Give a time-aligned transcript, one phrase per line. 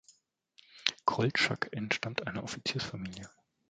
[1.05, 3.29] Koltschak entstammte einer Offiziersfamilie.